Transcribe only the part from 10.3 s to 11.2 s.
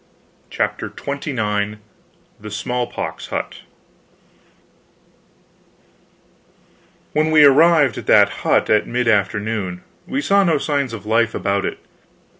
no signs of